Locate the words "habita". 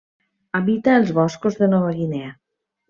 0.59-0.95